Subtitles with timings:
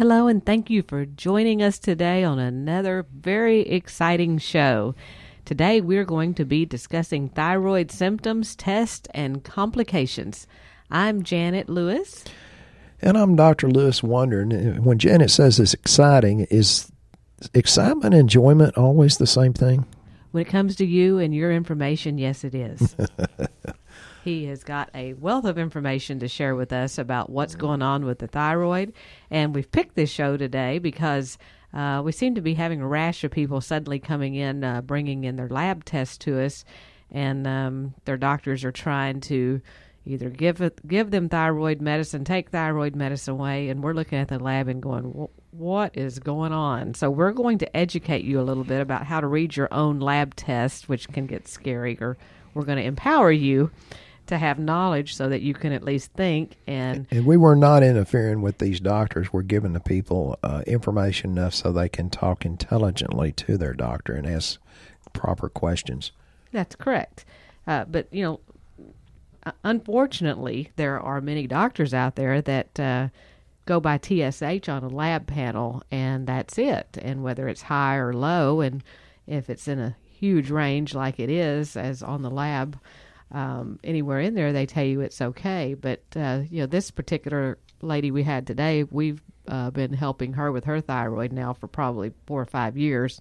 [0.00, 4.94] Hello, and thank you for joining us today on another very exciting show.
[5.44, 10.46] Today, we're going to be discussing thyroid symptoms, tests, and complications.
[10.90, 12.24] I'm Janet Lewis.
[13.02, 13.68] And I'm Dr.
[13.68, 14.54] Lewis Wondering.
[14.54, 16.90] Uh, when Janet says it's exciting, is
[17.52, 19.84] excitement and enjoyment always the same thing?
[20.30, 22.96] When it comes to you and your information, yes, it is.
[24.24, 28.04] he has got a wealth of information to share with us about what's going on
[28.04, 28.92] with the thyroid.
[29.30, 31.38] And we've picked this show today because
[31.72, 35.24] uh, we seem to be having a rash of people suddenly coming in, uh, bringing
[35.24, 36.64] in their lab tests to us,
[37.10, 39.60] and um, their doctors are trying to
[40.06, 44.28] either give it, give them thyroid medicine, take thyroid medicine away, and we're looking at
[44.28, 46.94] the lab and going, what is going on?
[46.94, 50.00] So we're going to educate you a little bit about how to read your own
[50.00, 52.16] lab test, which can get scary, or
[52.54, 53.70] we're going to empower you
[54.30, 57.82] to have knowledge so that you can at least think and and we were not
[57.82, 59.32] interfering with these doctors.
[59.32, 64.14] We're giving the people uh, information enough so they can talk intelligently to their doctor
[64.14, 64.58] and ask
[65.12, 66.12] proper questions.
[66.52, 67.24] That's correct.
[67.66, 68.40] Uh, but you know
[69.64, 73.08] unfortunately, there are many doctors out there that uh,
[73.66, 76.98] go by TSH on a lab panel, and that's it.
[77.00, 78.82] And whether it's high or low, and
[79.26, 82.78] if it's in a huge range like it is, as on the lab,
[83.30, 85.74] um, anywhere in there, they tell you it's okay.
[85.74, 90.52] But uh, you know, this particular lady we had today, we've uh, been helping her
[90.52, 93.20] with her thyroid now for probably four or five years,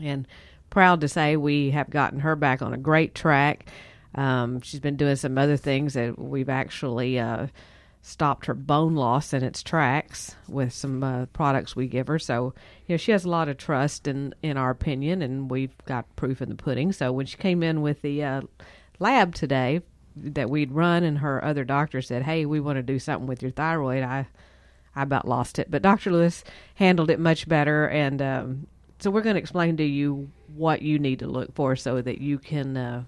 [0.00, 0.26] and
[0.70, 3.66] proud to say we have gotten her back on a great track.
[4.14, 7.48] Um, she's been doing some other things that we've actually uh,
[8.02, 12.18] stopped her bone loss in its tracks with some uh, products we give her.
[12.18, 12.54] So,
[12.86, 16.14] you know, she has a lot of trust in, in our opinion, and we've got
[16.14, 16.92] proof in the pudding.
[16.92, 18.42] So when she came in with the uh,
[18.98, 19.80] lab today
[20.16, 23.42] that we'd run, and her other doctor said, "Hey, we want to do something with
[23.42, 24.26] your thyroid," I
[24.96, 26.12] I about lost it, but Dr.
[26.12, 26.44] Lewis
[26.76, 28.66] handled it much better, and um,
[29.00, 32.20] so we're going to explain to you what you need to look for so that
[32.20, 33.04] you can uh,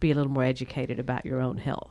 [0.00, 1.90] be a little more educated about your own health?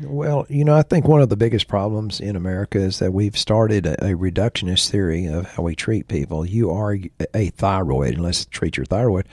[0.00, 3.36] Well, you know, I think one of the biggest problems in America is that we've
[3.36, 6.44] started a, a reductionist theory of how we treat people.
[6.46, 6.98] You are
[7.34, 9.26] a thyroid, and let's treat your thyroid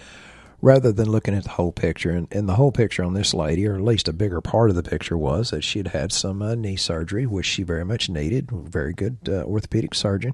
[0.62, 2.12] rather than looking at the whole picture.
[2.12, 4.76] And, and, the whole picture on this lady, or at least a bigger part of
[4.76, 8.10] the picture, was that she had had some uh, knee surgery, which she very much
[8.10, 8.50] needed.
[8.52, 10.34] Very good uh, orthopedic surgeon.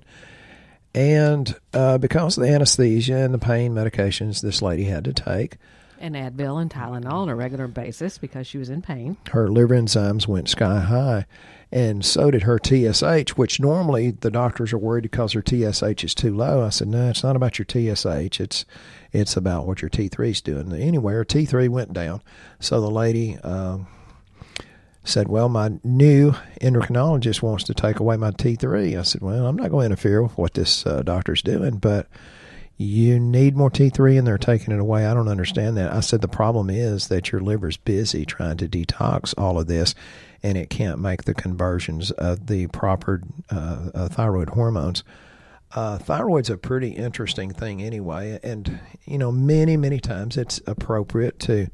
[0.94, 5.58] And uh, because of the anesthesia and the pain medications this lady had to take,
[6.00, 9.18] and Advil and Tylenol on a regular basis because she was in pain.
[9.32, 11.26] Her liver enzymes went sky high,
[11.72, 16.14] and so did her TSH, which normally the doctors are worried because her TSH is
[16.14, 16.64] too low.
[16.64, 18.40] I said, no, it's not about your TSH.
[18.40, 18.66] It's
[19.16, 20.74] it's about what your T3 is doing.
[20.74, 22.22] Anyway, her T3 went down.
[22.60, 23.88] So the lady um,
[25.04, 29.00] said, well, my new endocrinologist wants to take away my T3.
[29.00, 32.08] I said, well, I'm not going to interfere with what this uh, doctor's doing, but–
[32.78, 35.06] you need more T3 and they're taking it away.
[35.06, 35.94] I don't understand that.
[35.94, 39.96] I said the problem is that your liver's busy trying to detox all of this
[40.44, 45.04] and it can't make the conversions of the proper uh, uh, thyroid hormones.
[45.76, 51.38] Uh, thyroid's a pretty interesting thing anyway, and you know many many times it's appropriate
[51.38, 51.68] to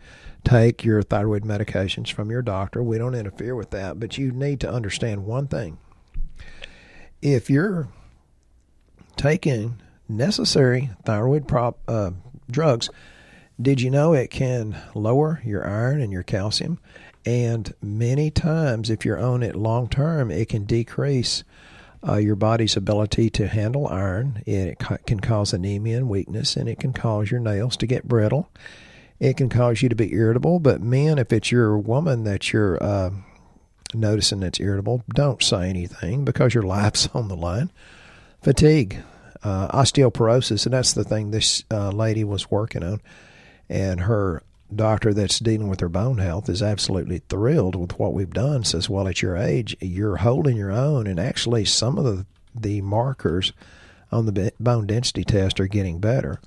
[0.44, 2.82] take your thyroid medications from your doctor.
[2.82, 5.78] We don't interfere with that, but you need to understand one thing:
[7.22, 7.90] if you're
[9.18, 9.80] taking
[10.10, 12.12] necessary thyroid prop, uh,
[12.50, 12.90] drugs.
[13.62, 16.80] Did you know it can lower your iron and your calcium?
[17.28, 21.44] And many times, if you're on it long term, it can decrease
[22.08, 24.42] uh, your body's ability to handle iron.
[24.46, 28.50] It can cause anemia and weakness, and it can cause your nails to get brittle.
[29.20, 30.60] It can cause you to be irritable.
[30.60, 33.12] But men, if it's your woman that you're uh,
[33.94, 37.72] noticing that's irritable, don't say anything because your life's on the line.
[38.42, 38.98] Fatigue
[39.44, 43.02] uh, osteoporosis, and that's the thing this uh, lady was working on.
[43.70, 44.44] And her
[44.76, 48.64] doctor that's dealing with her bone health is absolutely thrilled with what we've done.
[48.64, 52.82] Says, "Well, at your age, you're holding your own, and actually, some of the the
[52.82, 53.54] markers
[54.12, 56.40] on the bone density test are getting better."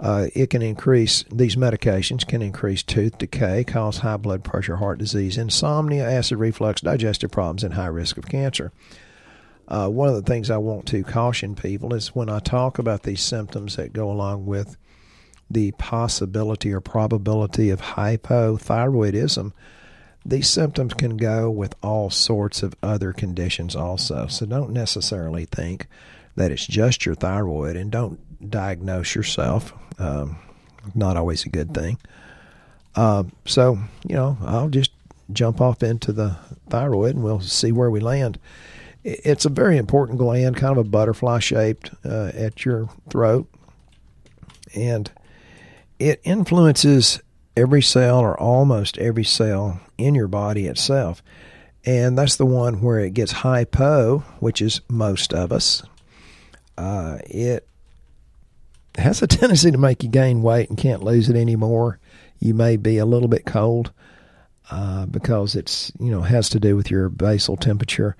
[0.00, 4.98] Uh, it can increase these medications can increase tooth decay, cause high blood pressure, heart
[4.98, 8.70] disease, insomnia, acid reflux, digestive problems, and high risk of cancer.
[9.66, 13.02] Uh, one of the things I want to caution people is when I talk about
[13.02, 14.76] these symptoms that go along with
[15.50, 19.52] the possibility or probability of hypothyroidism,
[20.24, 24.26] these symptoms can go with all sorts of other conditions also.
[24.26, 25.86] So don't necessarily think
[26.36, 29.72] that it's just your thyroid and don't diagnose yourself.
[29.98, 30.38] Um,
[30.94, 31.98] not always a good thing.
[32.94, 34.92] Uh, so, you know, I'll just
[35.32, 36.36] jump off into the
[36.68, 38.38] thyroid and we'll see where we land
[39.04, 43.46] It's a very important gland, kind of a butterfly shaped uh, at your throat,
[44.74, 45.10] and
[45.98, 47.20] it influences
[47.56, 51.22] every cell or almost every cell in your body itself.
[51.84, 55.82] And that's the one where it gets hypo, which is most of us.
[56.76, 57.66] Uh, it
[58.96, 61.98] has a tendency to make you gain weight and can't lose it anymore.
[62.38, 63.92] You may be a little bit cold
[64.70, 68.16] uh, because it's you know has to do with your basal temperature.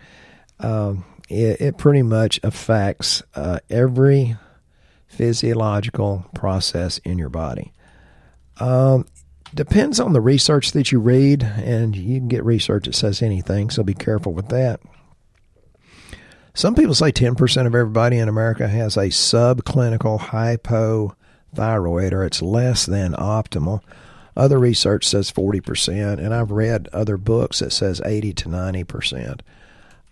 [0.58, 4.36] Um, it, it, pretty much affects uh, every
[5.08, 7.72] physiological process in your body.
[8.60, 9.06] Um,
[9.54, 13.70] depends on the research that you read, and you can get research that says anything,
[13.70, 14.80] so be careful with that.
[16.54, 22.84] Some people say 10% of everybody in America has a subclinical hypothyroid, or it's less
[22.84, 23.80] than optimal.
[24.36, 29.40] Other research says 40%, and I've read other books that says 80 to 90%.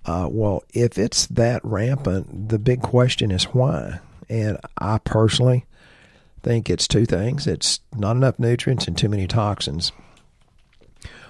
[0.05, 3.99] Uh, well, if it's that rampant, the big question is why.
[4.29, 5.67] And I personally
[6.43, 9.93] think it's two things it's not enough nutrients and too many toxins.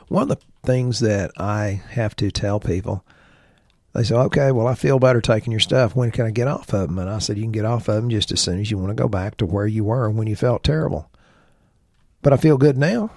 [0.08, 3.04] One of the things that I have to tell people,
[3.93, 5.96] they say, okay, well, I feel better taking your stuff.
[5.96, 6.98] When can I get off of them?
[6.98, 8.90] And I said, you can get off of them just as soon as you want
[8.90, 11.10] to go back to where you were when you felt terrible
[12.26, 13.12] but I feel good now.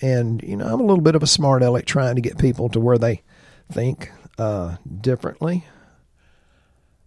[0.00, 2.68] And, you know, I'm a little bit of a smart aleck trying to get people
[2.70, 3.22] to where they
[3.70, 5.64] think uh, differently.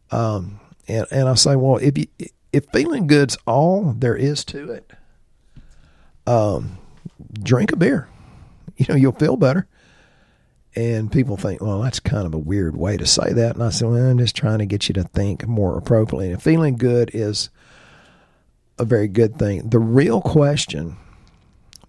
[0.10, 2.08] Um, and, and I say, well, if you,
[2.54, 4.92] if feeling good's all there is to it,
[6.28, 6.78] um,
[7.34, 8.08] drink a beer.
[8.78, 9.70] You know, you'll feel better.
[10.76, 13.56] And people think, well, that's kind of a weird way to say that.
[13.56, 16.30] And I said, well, I'm just trying to get you to think more appropriately.
[16.30, 17.50] And feeling good is
[18.78, 19.70] a very good thing.
[19.70, 20.98] The real question,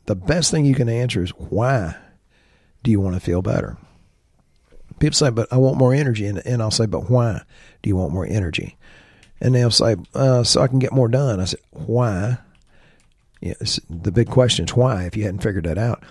[0.05, 1.97] the best thing you can answer is why
[2.85, 3.77] do you want to feel better?
[5.01, 6.25] People say, but I want more energy.
[6.27, 7.43] And, and I'll say, but why
[7.83, 8.77] do you want more energy?
[9.41, 11.41] And they'll say, uh, so I can get more done.
[11.41, 12.39] I said, why?
[13.41, 16.03] Yes, the big question is why, if you hadn't figured that out.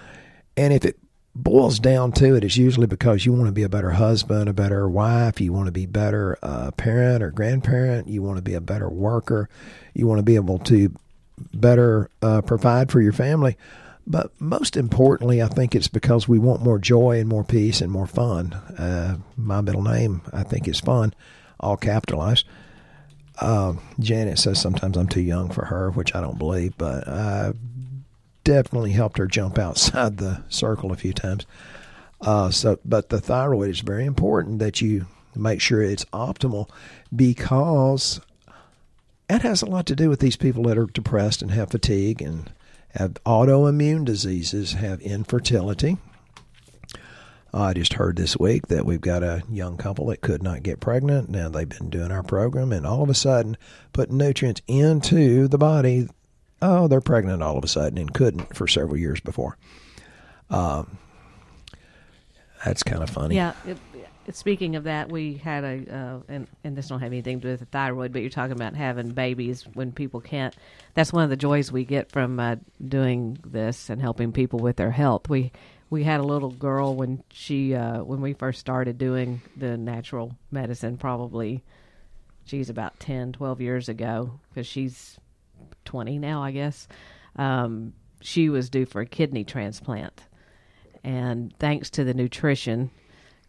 [0.55, 0.97] And if it
[1.33, 4.53] boils down to it, it's usually because you want to be a better husband, a
[4.53, 8.53] better wife, you want to be better uh, parent or grandparent, you want to be
[8.53, 9.49] a better worker,
[9.93, 10.95] you want to be able to
[11.53, 13.57] better uh, provide for your family.
[14.07, 17.91] But most importantly, I think it's because we want more joy and more peace and
[17.91, 18.53] more fun.
[18.53, 21.13] Uh, my middle name, I think, is fun,
[21.59, 22.45] all capitalized.
[23.39, 27.53] Uh, Janet says sometimes I'm too young for her, which I don't believe, but I
[28.43, 31.45] definitely helped her jump outside the circle a few times.
[32.21, 36.69] Uh, so, but the thyroid is very important that you make sure it's optimal
[37.13, 38.21] because
[39.29, 42.21] it has a lot to do with these people that are depressed and have fatigue
[42.21, 42.51] and
[42.91, 45.97] have autoimmune diseases, have infertility.
[47.55, 50.81] I just heard this week that we've got a young couple that could not get
[50.81, 51.29] pregnant.
[51.29, 53.57] Now they've been doing our program, and all of a sudden,
[53.93, 56.07] putting nutrients into the body
[56.61, 59.57] oh, they're pregnant all of a sudden and couldn't for several years before.
[60.49, 60.97] Um,
[62.63, 63.35] that's kind of funny.
[63.35, 63.53] Yeah.
[63.65, 63.77] It,
[64.35, 67.51] speaking of that, we had a, uh, and, and this don't have anything to do
[67.51, 70.55] with the thyroid, but you're talking about having babies when people can't.
[70.95, 72.55] That's one of the joys we get from uh,
[72.85, 75.29] doing this and helping people with their health.
[75.29, 75.51] We
[75.95, 80.35] we had a little girl when she uh, when we first started doing the natural
[80.51, 81.63] medicine, probably
[82.43, 85.17] she's about 10, 12 years ago, because she's
[85.85, 86.89] 20 now, I guess.
[87.37, 90.23] Um, she was due for a kidney transplant.
[91.01, 92.91] And thanks to the nutrition,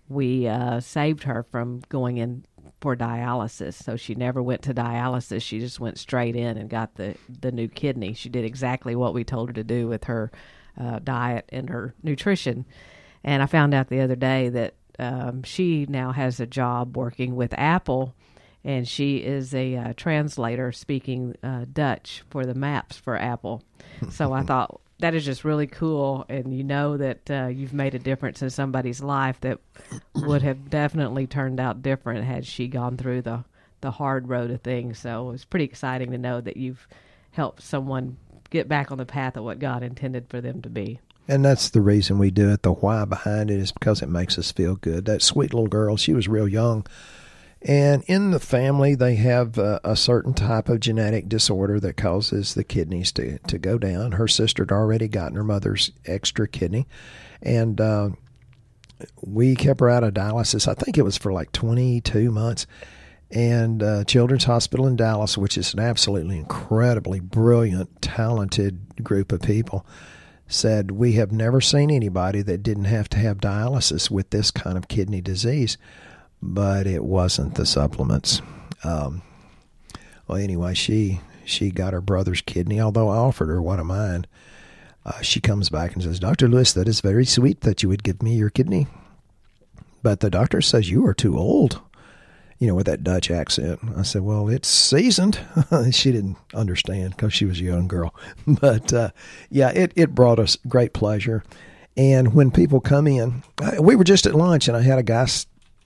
[0.08, 2.44] we uh, saved her from going in
[2.80, 3.74] for dialysis.
[3.74, 5.42] So she never went to dialysis.
[5.42, 8.14] She just went straight in and got the, the new kidney.
[8.14, 10.30] She did exactly what we told her to do with her
[10.78, 12.64] uh, diet and her nutrition.
[13.24, 17.36] And I found out the other day that um, she now has a job working
[17.36, 18.14] with Apple
[18.66, 23.62] and she is a uh, translator speaking uh, Dutch for the maps for Apple.
[24.10, 27.94] so I thought that is just really cool, and you know that uh, you've made
[27.94, 29.60] a difference in somebody's life that
[30.14, 33.44] would have definitely turned out different had she gone through the
[33.82, 34.98] the hard road of things.
[34.98, 36.88] So it's pretty exciting to know that you've
[37.30, 38.16] helped someone
[38.56, 41.00] get back on the path of what God intended for them to be.
[41.28, 42.62] And that's the reason we do it.
[42.62, 45.06] The why behind it is because it makes us feel good.
[45.06, 46.86] That sweet little girl, she was real young
[47.62, 52.54] and in the family, they have a, a, certain type of genetic disorder that causes
[52.54, 54.12] the kidneys to, to go down.
[54.12, 56.86] Her sister had already gotten her mother's extra kidney.
[57.42, 58.10] And uh,
[59.20, 60.68] we kept her out of dialysis.
[60.68, 62.66] I think it was for like 22 months.
[63.30, 69.42] And uh, Children's Hospital in Dallas, which is an absolutely incredibly brilliant, talented group of
[69.42, 69.84] people,
[70.46, 74.78] said, We have never seen anybody that didn't have to have dialysis with this kind
[74.78, 75.76] of kidney disease
[76.42, 78.40] but it wasn't the supplements.
[78.84, 79.22] Um,
[80.26, 84.26] well, anyway, she she got her brother's kidney, although I offered her one of mine.
[85.04, 86.48] Uh, she comes back and says, Dr.
[86.48, 88.88] Lewis, that is very sweet that you would give me your kidney.
[90.02, 91.80] But the doctor says you are too old,
[92.58, 93.80] you know, with that Dutch accent.
[93.96, 95.38] I said, Well, it's seasoned.
[95.90, 98.14] she didn't understand because she was a young girl.
[98.46, 99.10] But uh,
[99.50, 101.44] yeah, it, it brought us great pleasure.
[101.96, 103.42] And when people come in,
[103.80, 105.26] we were just at lunch and I had a guy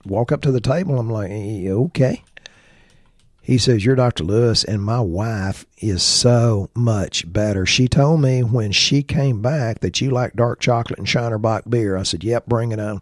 [0.05, 0.99] walk up to the table.
[0.99, 2.23] I'm like, okay.
[3.41, 4.23] He says, You're Dr.
[4.23, 7.65] Lewis, and my wife is so much better.
[7.65, 11.63] She told me when she came back that you like dark chocolate and Shiner Bock
[11.67, 11.97] beer.
[11.97, 13.01] I said, Yep, bring it on.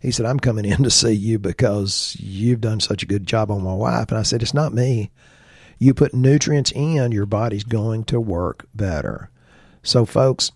[0.00, 3.50] He said, I'm coming in to see you because you've done such a good job
[3.50, 4.08] on my wife.
[4.08, 5.10] And I said, It's not me.
[5.78, 9.30] You put nutrients in, your body's going to work better.
[9.82, 10.52] So, folks,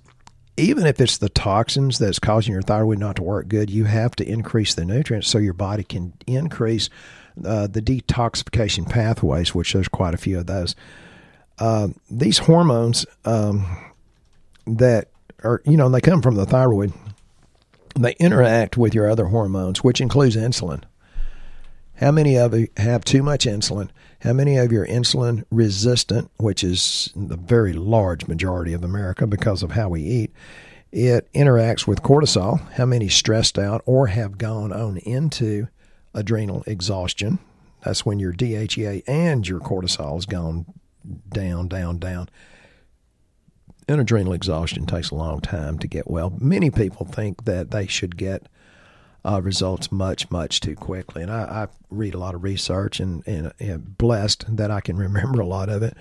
[0.56, 4.14] even if it's the toxins that's causing your thyroid not to work good, you have
[4.16, 6.90] to increase the nutrients so your body can increase
[7.44, 10.76] uh, the detoxification pathways, which there's quite a few of those.
[11.58, 13.66] Uh, these hormones um,
[14.66, 15.08] that
[15.42, 16.92] are, you know, they come from the thyroid,
[17.94, 20.82] they interact with your other hormones, which includes insulin.
[21.96, 23.90] How many of you have too much insulin?
[24.20, 29.26] How many of you are insulin resistant, which is the very large majority of America
[29.26, 30.32] because of how we eat?
[30.90, 32.60] It interacts with cortisol.
[32.72, 35.68] How many stressed out or have gone on into
[36.14, 37.38] adrenal exhaustion.
[37.82, 40.64] That's when your DHEA and your cortisol has gone
[41.28, 42.28] down, down, down.
[43.86, 46.32] And adrenal exhaustion takes a long time to get well.
[46.40, 48.48] Many people think that they should get
[49.24, 51.22] uh, results much, much too quickly.
[51.22, 54.96] And I, I read a lot of research and, and, and, blessed that I can
[54.98, 55.96] remember a lot of it.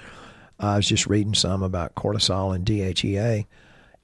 [0.60, 3.46] I was just reading some about cortisol and DHEA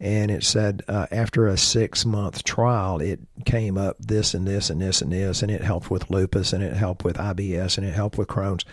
[0.01, 4.69] and it said uh, after a six month trial, it came up this and this
[4.69, 7.86] and this and this, and it helped with lupus and it helped with IBS and
[7.86, 8.63] it helped with Crohn's.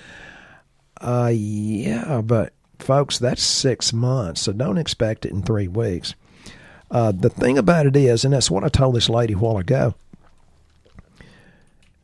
[1.00, 6.14] Uh, yeah, but folks, that's six months, so don't expect it in three weeks.
[6.90, 9.58] Uh, the thing about it is, and that's what I told this lady a while
[9.58, 9.94] ago.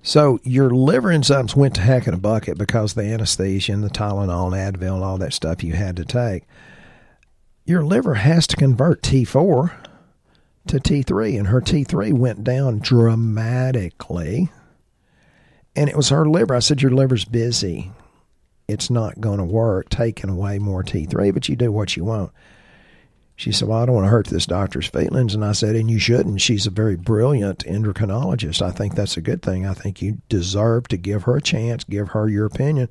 [0.03, 3.89] So your liver enzymes went to heck in a bucket because the anesthesia and the
[3.89, 6.43] Tylenol and Advil and all that stuff you had to take
[7.65, 9.73] your liver has to convert T4
[10.67, 14.51] to T3, and her T3 went down dramatically.
[15.75, 16.55] And it was her liver.
[16.55, 17.93] I said, Your liver's busy.
[18.73, 22.33] It's not going to work taking away more T3, but you do what you want.
[23.37, 25.35] She said, Well, I don't want to hurt this doctor's feelings.
[25.35, 26.41] And I said, And you shouldn't.
[26.41, 28.63] She's a very brilliant endocrinologist.
[28.63, 29.67] I think that's a good thing.
[29.67, 32.89] I think you deserve to give her a chance, give her your opinion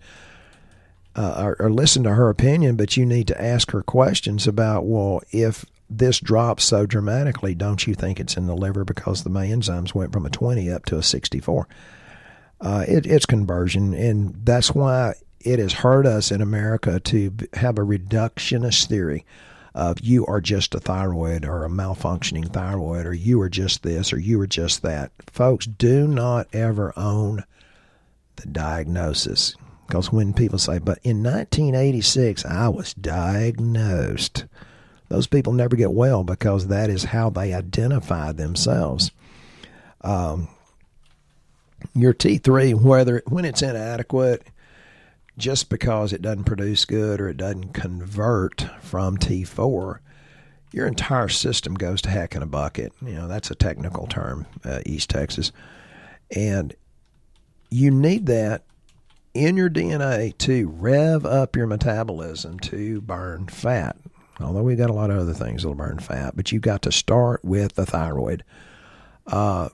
[1.15, 4.85] uh, or, or, listen to her opinion, but you need to ask her questions about,
[4.85, 9.29] well, if this drops so dramatically, don't you think it's in the liver because the
[9.29, 11.67] my enzymes went from a 20 up to a 64?
[12.61, 15.13] Uh, it, it's conversion, and that's why
[15.45, 19.25] it has hurt us in America to have a reductionist theory
[19.73, 24.11] of you are just a thyroid or a malfunctioning thyroid or you are just this
[24.11, 25.11] or you are just that.
[25.31, 27.43] Folks, do not ever own
[28.35, 29.55] the diagnosis.
[29.87, 34.45] Because when people say, but in 1986, I was diagnosed,
[35.09, 39.11] those people never get well because that is how they identify themselves.
[40.01, 40.47] Um,
[41.93, 44.43] your T3, whether when it's inadequate,
[45.41, 49.97] just because it doesn't produce good or it doesn't convert from T4,
[50.71, 52.93] your entire system goes to heck in a bucket.
[53.01, 55.51] You know, that's a technical term, uh, East Texas.
[56.33, 56.75] And
[57.71, 58.63] you need that
[59.33, 63.97] in your DNA to rev up your metabolism to burn fat.
[64.39, 66.91] Although we've got a lot of other things that'll burn fat, but you've got to
[66.91, 68.43] start with the thyroid.
[69.25, 69.69] Uh,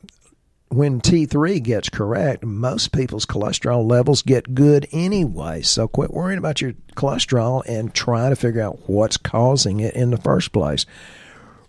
[0.69, 5.61] when T3 gets correct, most people's cholesterol levels get good anyway.
[5.61, 10.11] So quit worrying about your cholesterol and try to figure out what's causing it in
[10.11, 10.85] the first place.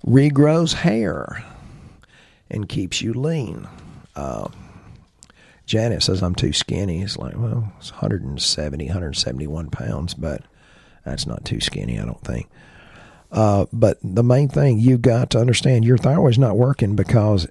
[0.07, 1.45] Regrows hair
[2.51, 3.69] and keeps you lean.
[4.17, 4.49] Uh,
[5.67, 7.03] Janet says I'm too skinny.
[7.03, 10.43] It's like, well, it's 170, 171 pounds, but
[11.05, 12.49] that's not too skinny, I don't think.
[13.31, 17.47] Uh, but the main thing you got to understand your thyroid's not working because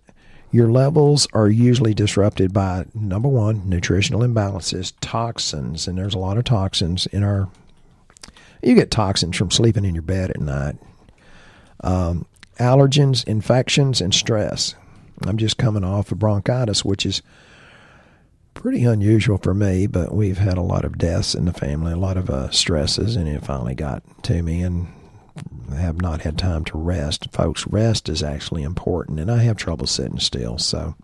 [0.52, 6.38] your levels are usually disrupted by number one, nutritional imbalances, toxins, and there's a lot
[6.38, 7.50] of toxins in our.
[8.64, 10.78] You get toxins from sleeping in your bed at night,
[11.84, 12.26] um,
[12.60, 14.74] allergens, infections, and stress.
[15.26, 17.22] I'm just coming off of bronchitis, which is
[18.54, 21.98] pretty unusual for me, but we've had a lot of deaths in the family, a
[21.98, 24.88] lot of uh, stresses, and it finally got to me and
[25.76, 27.32] have not had time to rest.
[27.32, 30.58] Folks, rest is actually important, and I have trouble sitting still.
[30.58, 30.96] So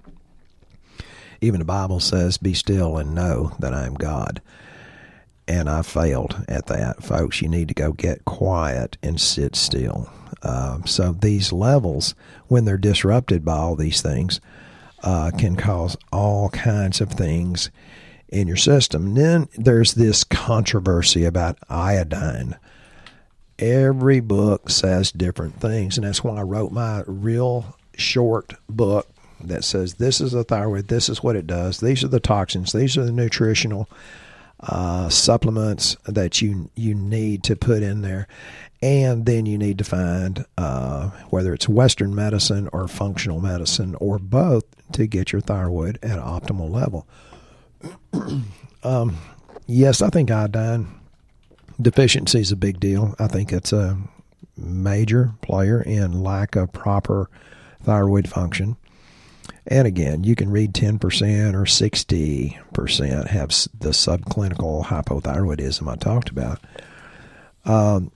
[1.43, 4.41] Even the Bible says, "Be still and know that I am God."
[5.46, 7.41] And I failed at that, folks.
[7.41, 10.10] You need to go get quiet and sit still.
[10.41, 12.15] Uh, so these levels,
[12.48, 14.39] when they're disrupted by all these things,
[15.03, 17.70] uh, can cause all kinds of things
[18.29, 19.08] in your system.
[19.08, 22.55] And then there's this controversy about iodine.
[23.60, 29.07] Every book says different things, and that's why I wrote my real short book
[29.39, 32.72] that says this is a thyroid, this is what it does, these are the toxins,
[32.74, 33.88] these are the nutritional
[34.62, 38.27] uh, supplements that you you need to put in there,
[38.81, 44.17] and then you need to find uh, whether it's Western medicine or functional medicine or
[44.17, 47.05] both to get your thyroid at optimal level.
[48.83, 49.17] um,
[49.67, 50.88] yes, I think iodine
[51.82, 53.15] deficiency is a big deal.
[53.20, 53.98] I think it's a
[54.58, 57.30] major player in lack of proper
[57.82, 58.77] thyroid function.
[59.65, 61.03] And again, you can read 10%
[61.53, 63.50] or 60% have
[63.80, 66.60] the subclinical hypothyroidism I talked about.
[67.65, 68.12] Um,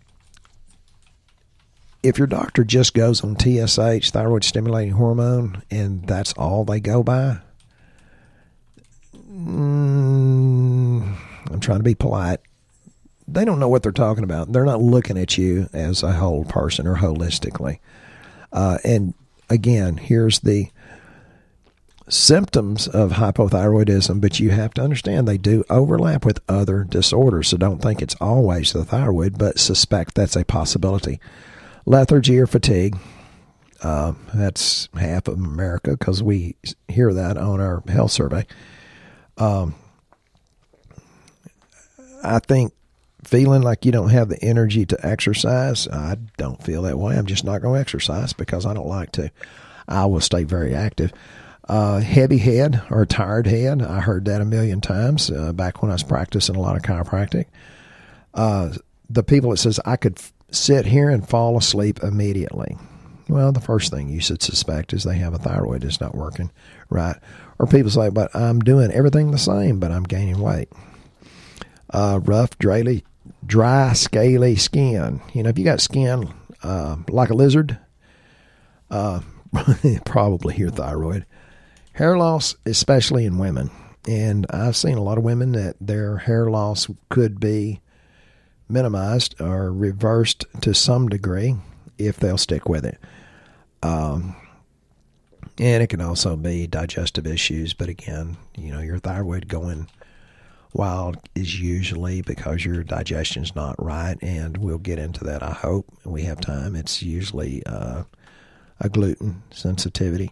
[2.03, 7.01] if your doctor just goes on TSH, thyroid stimulating hormone, and that's all they go
[7.01, 7.39] by,
[9.31, 11.15] mm,
[11.49, 12.41] I'm trying to be polite.
[13.27, 14.51] They don't know what they're talking about.
[14.51, 17.79] They're not looking at you as a whole person or holistically.
[18.53, 19.13] Uh, and
[19.49, 20.69] again, here's the
[22.09, 27.49] symptoms of hypothyroidism, but you have to understand they do overlap with other disorders.
[27.49, 31.19] So don't think it's always the thyroid, but suspect that's a possibility
[31.85, 32.97] lethargy or fatigue.
[33.81, 36.55] Uh, that's half of America because we
[36.87, 38.45] hear that on our health survey.
[39.37, 39.75] Um,
[42.23, 42.73] I think
[43.27, 47.17] feeling like you don't have the energy to exercise, I don't feel that way.
[47.17, 49.29] I'm just not going to exercise because I don't like to.
[49.87, 51.11] I will stay very active.
[51.67, 55.91] Uh, heavy head or tired head, I heard that a million times uh, back when
[55.91, 57.45] I was practicing a lot of chiropractic.
[58.33, 58.73] Uh,
[59.09, 60.21] the people that says I could
[60.51, 62.77] sit here and fall asleep immediately.
[63.27, 66.49] Well, the first thing you should suspect is they have a thyroid that's not working
[66.89, 67.17] right.
[67.59, 70.69] Or people say, but I'm doing everything the same, but I'm gaining weight.
[71.89, 73.01] Uh, rough, dry,
[73.45, 75.21] dry, scaly skin.
[75.33, 77.77] You know, if you got skin uh, like a lizard,
[78.89, 79.21] uh,
[80.05, 81.25] probably your thyroid.
[81.93, 83.71] Hair loss, especially in women.
[84.07, 87.81] And I've seen a lot of women that their hair loss could be
[88.69, 91.55] minimized or reversed to some degree
[91.97, 92.99] if they'll stick with it.
[93.81, 94.35] Um,
[95.59, 99.87] and it can also be digestive issues, but again, you know, your thyroid going
[100.77, 105.43] wild is usually because your digestion's not right, and we'll get into that.
[105.43, 106.75] I hope we have time.
[106.75, 108.03] It's usually uh,
[108.79, 110.31] a gluten sensitivity.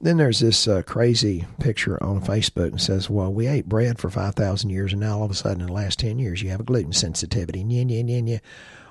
[0.00, 4.10] Then there's this uh, crazy picture on Facebook and says, "Well, we ate bread for
[4.10, 6.50] five thousand years, and now all of a sudden, in the last ten years, you
[6.50, 8.40] have a gluten sensitivity." Nya, nya, nya, nya.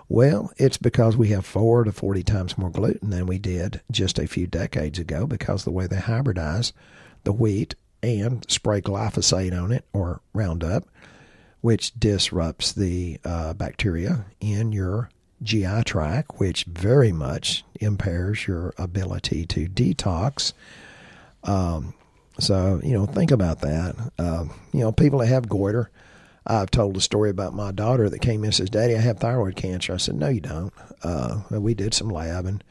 [0.09, 4.19] Well, it's because we have four to forty times more gluten than we did just
[4.19, 6.73] a few decades ago because the way they hybridize
[7.23, 10.85] the wheat and spray glyphosate on it or Roundup,
[11.61, 15.09] which disrupts the uh, bacteria in your
[15.41, 20.53] GI tract, which very much impairs your ability to detox
[21.43, 21.93] um,
[22.39, 23.95] so, you know, think about that.
[24.17, 25.91] Um, you know, people that have goiter,
[26.45, 29.19] I've told a story about my daughter that came in and says, Daddy, I have
[29.19, 29.93] thyroid cancer.
[29.93, 30.73] I said, No, you don't.
[31.03, 32.63] Uh, we did some lab and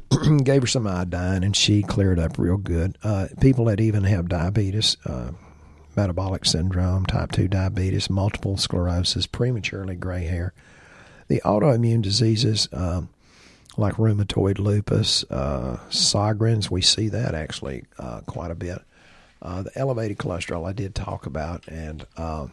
[0.44, 2.96] gave her some iodine and she cleared up real good.
[3.02, 5.32] Uh, people that even have diabetes, uh,
[5.96, 10.52] metabolic syndrome, type 2 diabetes, multiple sclerosis, prematurely gray hair,
[11.28, 13.08] the autoimmune diseases, um,
[13.76, 16.70] like rheumatoid lupus, uh, Sjogren's.
[16.70, 18.82] We see that actually uh, quite a bit.
[19.40, 22.52] Uh, the elevated cholesterol I did talk about, and um,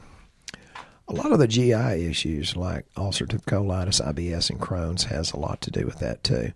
[1.08, 5.62] a lot of the GI issues like ulcerative colitis, IBS, and Crohn's has a lot
[5.62, 6.54] to do with that too.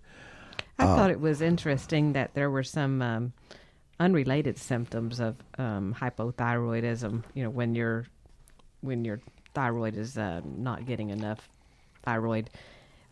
[0.79, 3.33] I thought it was interesting that there were some um,
[3.99, 7.23] unrelated symptoms of um, hypothyroidism.
[7.33, 8.05] You know, when your
[8.81, 9.19] when your
[9.53, 11.47] thyroid is uh, not getting enough
[12.03, 12.49] thyroid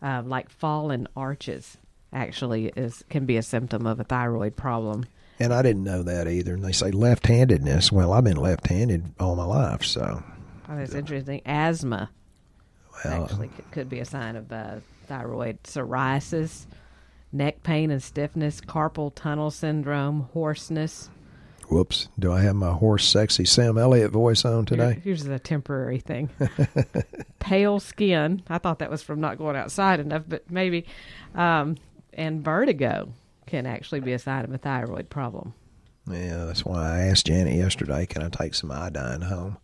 [0.02, 1.78] uh, like fallen arches
[2.12, 5.04] actually is can be a symptom of a thyroid problem.
[5.38, 6.54] And I didn't know that either.
[6.54, 7.90] And they say left-handedness.
[7.90, 10.22] Well, I've been left-handed all my life, so.
[10.68, 11.40] Oh, that's interesting.
[11.46, 12.10] Asthma
[13.04, 16.66] well, actually could be a sign of uh, thyroid psoriasis,
[17.32, 21.10] neck pain and stiffness, carpal tunnel syndrome, hoarseness,
[21.72, 22.08] Whoops.
[22.18, 25.00] Do I have my hoarse sexy Sam Elliott voice on today?
[25.02, 26.28] Here's a temporary thing.
[27.38, 28.42] Pale skin.
[28.48, 30.84] I thought that was from not going outside enough, but maybe.
[31.34, 31.76] Um,
[32.12, 33.14] and vertigo
[33.46, 35.54] can actually be a sign of a thyroid problem.
[36.10, 39.56] Yeah, that's why I asked Janet yesterday, can I take some iodine home?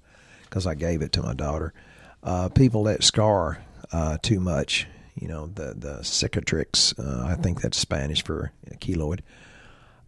[0.44, 1.74] Because I gave it to my daughter.
[2.22, 4.86] Uh, people that scar uh, too much,
[5.20, 9.20] you know, the the cicatrix, uh, I think that's Spanish for keloid.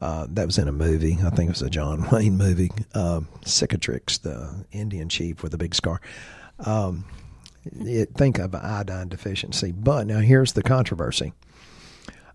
[0.00, 1.18] Uh, that was in a movie.
[1.22, 2.70] I think it was a John Wayne movie.
[2.94, 6.00] Uh, cicatrix, the Indian chief with a big scar.
[6.60, 7.04] Um,
[7.64, 9.72] it, think of iodine deficiency.
[9.72, 11.34] But now here's the controversy.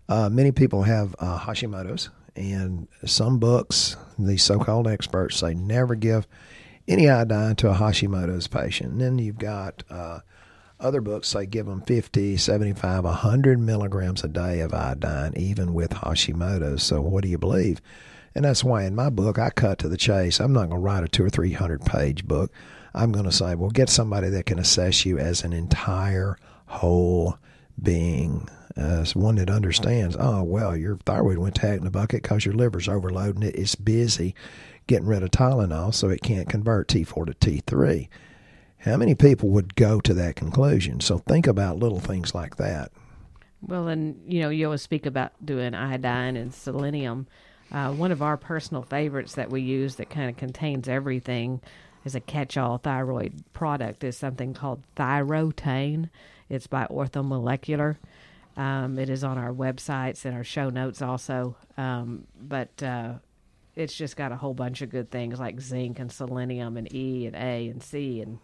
[0.08, 6.28] Uh, many people have uh, Hashimoto's, and some books, these so-called experts say never give
[6.86, 8.92] any iodine to a Hashimoto's patient.
[8.92, 10.20] And then you've got uh,
[10.78, 15.90] other books say give them 50, 75, 100 milligrams a day of iodine, even with
[15.90, 16.82] Hashimoto's.
[16.82, 17.80] So what do you believe?
[18.34, 20.40] And that's why in my book I cut to the chase.
[20.40, 22.52] I'm not going to write a two or three hundred page book.
[22.94, 26.36] I'm going to say, well, get somebody that can assess you as an entire
[26.66, 27.38] whole
[27.82, 32.44] being, as one that understands, oh, well, your thyroid went heck in a bucket because
[32.44, 33.54] your liver's overloading it.
[33.54, 34.34] It's busy
[34.86, 38.08] getting rid of Tylenol so it can't convert T4 to T3.
[38.86, 41.00] How many people would go to that conclusion?
[41.00, 42.92] So think about little things like that.
[43.60, 47.26] Well, and you know, you always speak about doing iodine and selenium.
[47.72, 51.60] Uh, one of our personal favorites that we use that kind of contains everything
[52.04, 56.08] is a catch-all thyroid product is something called Thyrotain.
[56.48, 57.98] It's by Ortho Molecular.
[58.56, 61.56] Um, it is on our websites and our show notes also.
[61.76, 63.14] Um, but uh,
[63.74, 67.26] it's just got a whole bunch of good things like zinc and selenium and E
[67.26, 68.38] and A and C and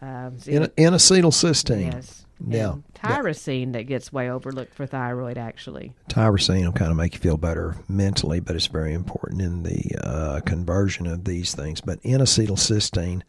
[0.00, 1.92] um, in, N-acetylcysteine.
[1.92, 2.24] Yes.
[2.46, 2.72] Yeah.
[2.72, 5.92] And tyrosine that gets way overlooked for thyroid, actually.
[6.08, 9.96] Tyrosine will kind of make you feel better mentally, but it's very important in the
[10.02, 11.80] uh, conversion of these things.
[11.80, 13.22] But N-acetylcysteine,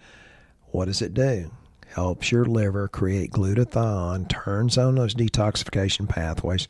[0.68, 1.52] what does it do?
[1.88, 6.68] Helps your liver create glutathione, turns on those detoxification pathways,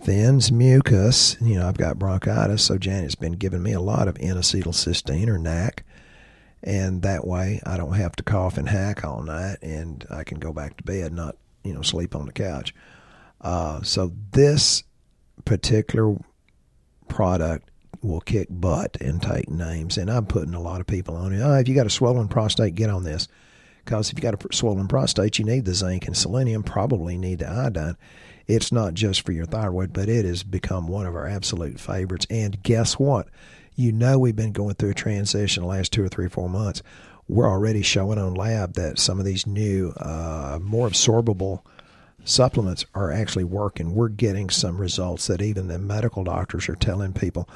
[0.00, 1.36] thins mucus.
[1.42, 5.36] You know, I've got bronchitis, so Janet's been giving me a lot of N-acetylcysteine or
[5.36, 5.84] NAC
[6.66, 10.38] and that way I don't have to cough and hack all night, and I can
[10.38, 12.74] go back to bed, not you know sleep on the couch.
[13.40, 14.82] Uh, so this
[15.44, 16.16] particular
[17.08, 17.70] product
[18.02, 21.40] will kick butt and take names, and I'm putting a lot of people on it.
[21.40, 23.28] Oh, if you got a swollen prostate, get on this,
[23.84, 26.64] because if you got a swollen prostate, you need the zinc and selenium.
[26.64, 27.96] Probably need the iodine.
[28.48, 32.26] It's not just for your thyroid, but it has become one of our absolute favorites.
[32.28, 33.28] And guess what?
[33.76, 36.82] You know we've been going through a transition the last two or three, four months.
[37.28, 41.62] We're already showing on lab that some of these new, uh, more absorbable
[42.24, 43.94] supplements are actually working.
[43.94, 47.48] We're getting some results that even the medical doctors are telling people.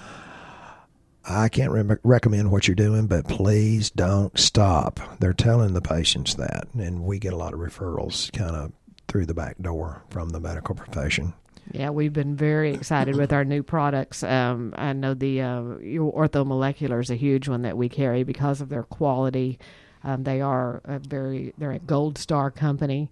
[1.24, 5.00] I can't re- recommend what you're doing, but please don't stop.
[5.20, 8.72] They're telling the patients that, and we get a lot of referrals kind of
[9.06, 11.34] through the back door from the medical profession.
[11.72, 14.22] Yeah, we've been very excited with our new products.
[14.22, 18.60] Um, I know the uh, Ortho Molecular is a huge one that we carry because
[18.60, 19.58] of their quality.
[20.02, 23.10] Um, they are a very they're a gold star company,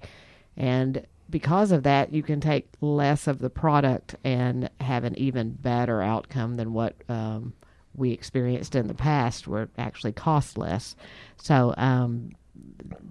[0.57, 5.51] and because of that, you can take less of the product and have an even
[5.51, 7.53] better outcome than what um,
[7.95, 10.97] we experienced in the past, where it actually cost less.
[11.37, 12.31] So um,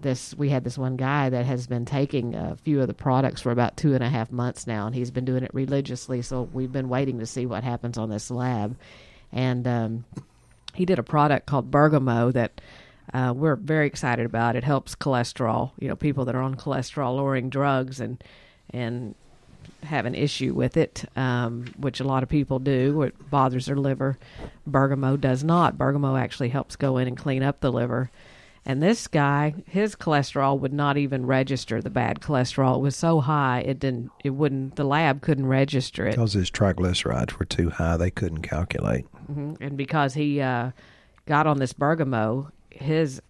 [0.01, 3.41] this we had this one guy that has been taking a few of the products
[3.41, 6.21] for about two and a half months now, and he's been doing it religiously.
[6.21, 8.77] So we've been waiting to see what happens on this lab,
[9.31, 10.05] and um,
[10.73, 12.61] he did a product called Bergamo that.
[13.13, 14.57] Uh, we're very excited about.
[14.57, 15.71] It helps cholesterol.
[15.79, 18.21] You know, people that are on cholesterol lowering drugs and
[18.71, 19.15] and
[19.83, 23.03] have an issue with it, um, which a lot of people do.
[23.03, 24.17] It bothers their liver.
[24.65, 25.77] Bergamo does not.
[25.77, 28.11] Bergamo actually helps go in and clean up the liver
[28.67, 32.75] and this guy, his cholesterol would not even register the bad cholesterol.
[32.75, 36.11] It was so high it didn't it wouldn't the lab couldn't register it.
[36.11, 39.05] Because his triglycerides were too high, they couldn't calculate.
[39.31, 39.53] Mm-hmm.
[39.63, 40.71] And because he uh,
[41.25, 43.21] got on this bergamo, his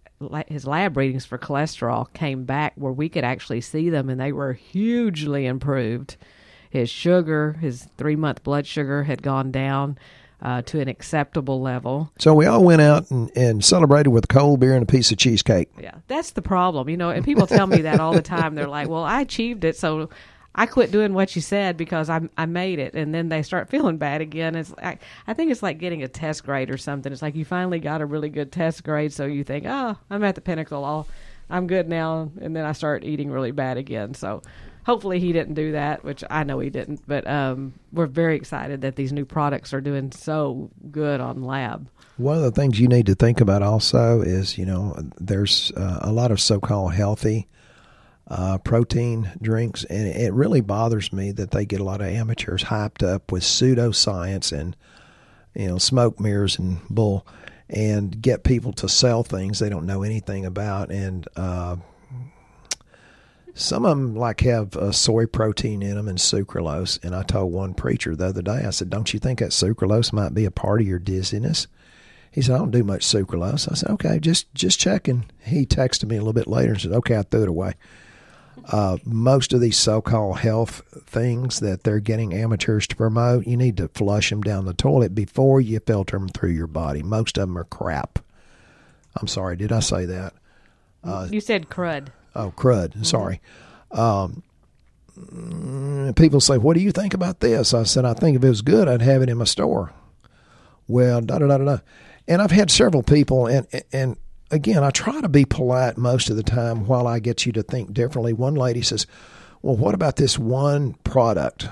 [0.48, 4.32] his lab readings for cholesterol came back where we could actually see them, and they
[4.32, 6.18] were hugely improved.
[6.72, 10.00] His sugar, his three month blood sugar, had gone down
[10.42, 12.12] uh, to an acceptable level.
[12.20, 15.18] So we all went out and, and celebrated with cold beer and a piece of
[15.18, 15.70] cheesecake.
[15.80, 17.10] Yeah, that's the problem, you know.
[17.10, 18.56] And people tell me that all the time.
[18.56, 20.10] They're like, "Well, I achieved it, so
[20.54, 23.70] I quit doing what you said because I I made it." And then they start
[23.70, 24.56] feeling bad again.
[24.56, 27.12] It's I, I think it's like getting a test grade or something.
[27.12, 30.24] It's like you finally got a really good test grade, so you think, "Oh, I'm
[30.24, 30.86] at the pinnacle.
[30.86, 31.08] I'll,
[31.50, 34.14] I'm good now," and then I start eating really bad again.
[34.14, 34.44] So
[34.88, 37.02] hopefully he didn't do that, which I know he didn't.
[37.06, 41.90] But um, we're very excited that these new products are doing so good on lab.
[42.16, 46.00] One of the things you need to think about also is, you know, there's uh,
[46.02, 47.48] a lot of so-called healthy
[48.30, 52.64] uh, protein drinks, and it really bothers me that they get a lot of amateurs
[52.64, 54.76] hyped up with pseudoscience and
[55.54, 57.28] you know, smoke mirrors and bull,
[57.70, 60.92] and get people to sell things they don't know anything about.
[60.92, 61.76] And uh,
[63.58, 67.04] some of them like have uh, soy protein in them and sucralose.
[67.04, 70.14] And I told one preacher the other day, I said, "Don't you think that sucralose
[70.14, 71.68] might be a part of your dizziness?"
[72.32, 76.08] He said, "I don't do much sucralose." I said, "Okay, just just checking." He texted
[76.08, 77.74] me a little bit later and said, "Okay, I threw it away."
[78.66, 83.78] Uh, most of these so-called health things that they're getting amateurs to promote, you need
[83.78, 87.02] to flush them down the toilet before you filter them through your body.
[87.02, 88.20] Most of them are crap.
[89.16, 90.34] I'm sorry, did I say that?
[91.04, 92.08] Uh, you said crud.
[92.38, 92.90] Oh, crud.
[92.90, 93.04] Mm-hmm.
[93.04, 93.42] Sorry.
[93.92, 94.44] Um,
[96.16, 98.62] people say, "What do you think about this?" I said, "I think if it was
[98.62, 99.92] good, I'd have it in my store."
[100.88, 101.78] Well, da da da da.
[102.28, 104.18] And I've had several people, and and
[104.52, 107.64] again, I try to be polite most of the time while I get you to
[107.64, 108.34] think differently.
[108.34, 109.08] One lady says,
[109.62, 111.68] Well, what about this one product?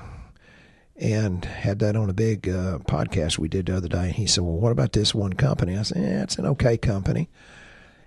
[0.98, 4.06] And had that on a big uh, podcast we did the other day.
[4.06, 5.78] And he said, Well, what about this one company?
[5.78, 7.30] I said, Yeah, it's an okay company.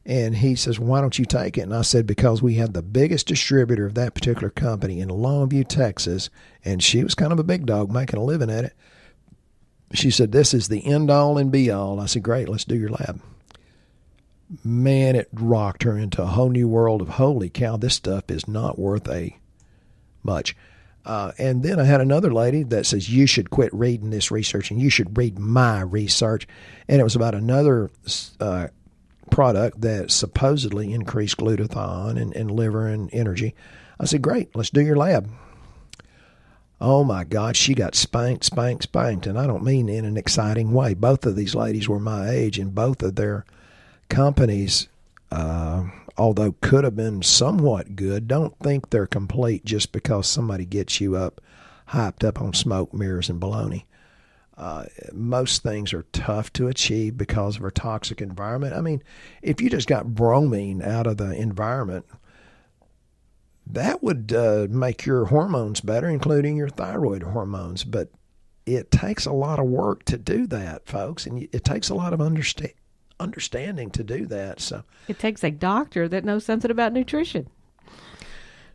[0.07, 1.63] And he says, Why don't you take it?
[1.63, 5.69] And I said, Because we have the biggest distributor of that particular company in Longview,
[5.69, 6.31] Texas.
[6.65, 8.73] And she was kind of a big dog making a living at it.
[9.93, 12.01] She said, This is the end all and be all.
[12.01, 13.21] I said, Great, let's do your lab
[14.65, 18.49] man, it rocked her into a whole new world of holy cow, this stuff is
[18.49, 19.37] not worth a
[20.23, 20.57] much.
[21.05, 24.71] Uh, and then I had another lady that says, You should quit reading this research
[24.71, 26.47] and you should read my research.
[26.87, 27.91] And it was about another
[28.41, 28.69] uh,
[29.29, 33.55] product that supposedly increased glutathione and, and liver and energy.
[34.01, 35.31] I said, Great, let's do your lab.
[36.81, 39.27] Oh my God, she got spanked, spanked, spanked.
[39.27, 40.95] And I don't mean in an exciting way.
[40.95, 43.45] Both of these ladies were my age, and both of their
[44.09, 44.87] companies,
[45.33, 45.85] uh,
[46.17, 51.17] although could have been somewhat good, don't think they're complete just because somebody gets you
[51.17, 51.41] up,
[51.89, 53.85] hyped up on smoke, mirrors, and baloney.
[54.59, 58.75] Uh, most things are tough to achieve because of our toxic environment.
[58.75, 59.05] I mean,
[59.41, 62.05] if you just got bromine out of the environment,
[63.69, 67.85] that would uh, make your hormones better, including your thyroid hormones.
[67.85, 68.11] But
[68.67, 72.13] it takes a lot of work to do that, folks, and it takes a lot
[72.13, 72.75] of understanding
[73.21, 74.61] understanding to do that.
[74.61, 77.49] So it takes a doctor that knows something about nutrition.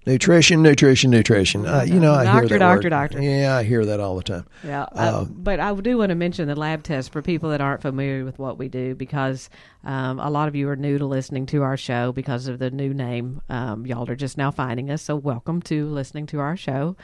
[0.05, 1.65] Nutrition, nutrition, nutrition.
[1.65, 2.89] Uh, you know, I doctor, hear that doctor, word.
[2.89, 3.21] doctor.
[3.21, 4.45] Yeah, I hear that all the time.
[4.63, 7.81] Yeah, uh, but I do want to mention the lab test for people that aren't
[7.81, 9.49] familiar with what we do because
[9.85, 12.69] um, a lot of you are new to listening to our show because of the
[12.69, 13.41] new name.
[13.47, 16.97] Um, y'all are just now finding us, so welcome to listening to our show.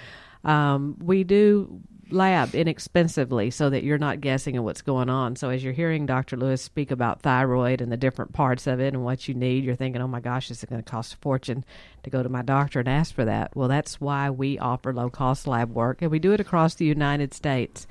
[0.43, 1.81] Um, we do
[2.12, 5.36] lab inexpensively so that you're not guessing at what's going on.
[5.36, 6.38] So as you're hearing Dr.
[6.38, 9.76] Lewis speak about thyroid and the different parts of it and what you need, you're
[9.76, 11.63] thinking, "Oh my gosh, this is going to cost a fortune
[12.04, 15.48] to go to my doctor and ask for that." Well, that's why we offer low-cost
[15.48, 17.88] lab work, and we do it across the United States,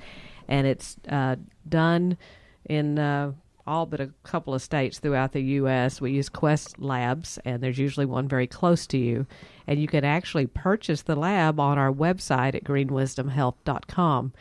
[0.47, 1.35] and it's uh,
[1.67, 2.17] done
[2.65, 3.33] in uh,
[3.69, 6.01] all but a couple of states throughout the U.S.
[6.01, 9.27] We use Quest Labs, and there's usually one very close to you.
[9.67, 14.33] And you can actually purchase the lab on our website at greenwisdomhealth.com.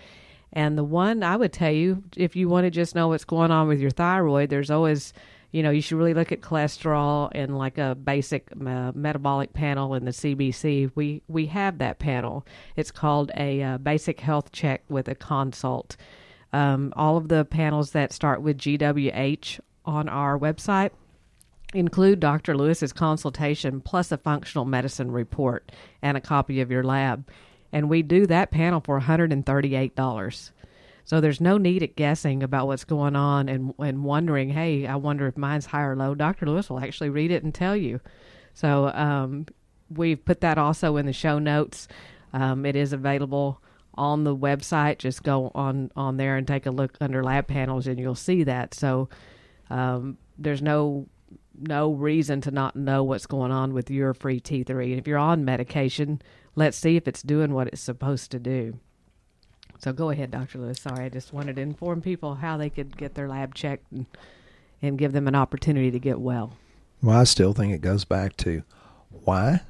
[0.52, 3.50] And the one I would tell you, if you want to just know what's going
[3.50, 5.12] on with your thyroid, there's always,
[5.52, 9.94] you know, you should really look at cholesterol and like a basic uh, metabolic panel
[9.94, 10.90] in the CBC.
[10.94, 12.46] We we have that panel.
[12.76, 15.98] It's called a uh, basic health check with a consult
[16.52, 20.90] um, all of the panels that start with GWH on our website
[21.74, 22.56] include Dr.
[22.56, 27.28] Lewis's consultation plus a functional medicine report and a copy of your lab.
[27.72, 30.50] And we do that panel for $138.
[31.04, 34.96] So there's no need at guessing about what's going on and, and wondering, hey, I
[34.96, 36.14] wonder if mine's high or low.
[36.14, 36.46] Dr.
[36.46, 38.00] Lewis will actually read it and tell you.
[38.54, 39.46] So um,
[39.90, 41.88] we've put that also in the show notes.
[42.32, 43.60] Um, it is available
[43.94, 44.98] on the website.
[44.98, 48.44] Just go on on there and take a look under lab panels, and you'll see
[48.44, 48.74] that.
[48.74, 49.08] So
[49.70, 51.06] um, there's no
[51.60, 54.90] no reason to not know what's going on with your free T3.
[54.90, 56.22] And if you're on medication,
[56.54, 58.78] let's see if it's doing what it's supposed to do.
[59.78, 60.58] So go ahead, Dr.
[60.58, 60.80] Lewis.
[60.80, 64.06] Sorry, I just wanted to inform people how they could get their lab checked and,
[64.82, 66.56] and give them an opportunity to get well.
[67.02, 68.62] Well, I still think it goes back to
[69.10, 69.60] why,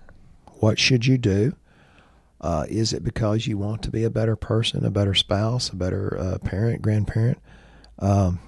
[0.61, 1.55] what should you do,
[2.41, 5.77] uh, is it because you want to be a better person, a better spouse, a
[5.77, 7.39] better uh, parent, grandparent?
[7.99, 8.41] Um,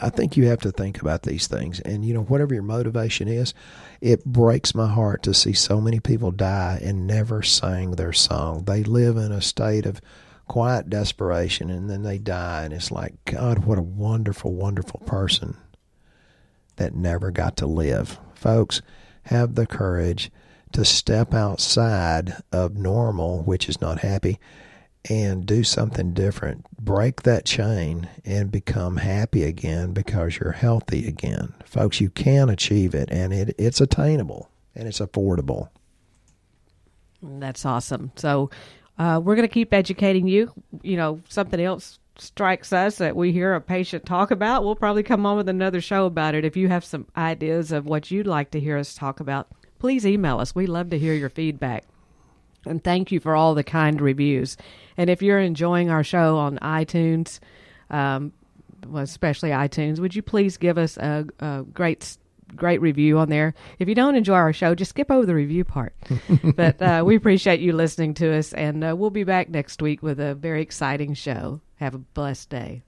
[0.00, 1.80] I think you have to think about these things.
[1.80, 3.54] And, you know, whatever your motivation is,
[4.00, 8.64] it breaks my heart to see so many people die and never sang their song.
[8.64, 10.00] They live in a state of
[10.46, 12.64] quiet desperation and then they die.
[12.64, 15.56] And it's like, God, what a wonderful, wonderful person
[16.76, 18.18] that never got to live.
[18.34, 18.82] Folks,
[19.24, 20.30] have the courage
[20.72, 24.38] to step outside of normal, which is not happy,
[25.08, 26.66] and do something different.
[26.78, 31.54] Break that chain and become happy again because you're healthy again.
[31.64, 35.68] Folks, you can achieve it and it, it's attainable and it's affordable.
[37.22, 38.12] That's awesome.
[38.16, 38.50] So
[38.98, 40.52] uh, we're going to keep educating you.
[40.82, 45.02] You know, something else strikes us that we hear a patient talk about, we'll probably
[45.02, 46.44] come on with another show about it.
[46.44, 49.48] If you have some ideas of what you'd like to hear us talk about,
[49.78, 50.54] please email us.
[50.54, 51.84] We love to hear your feedback.
[52.66, 54.56] And thank you for all the kind reviews.
[54.96, 57.38] And if you're enjoying our show on iTunes,
[57.90, 58.32] um,
[58.86, 62.18] well, especially iTunes, would you please give us a, a great
[62.56, 63.54] great review on there.
[63.78, 65.94] If you don't enjoy our show, just skip over the review part.
[66.56, 70.02] but uh, we appreciate you listening to us, and uh, we'll be back next week
[70.02, 71.60] with a very exciting show.
[71.76, 72.82] Have a blessed day.